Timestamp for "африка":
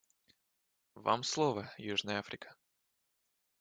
2.17-2.55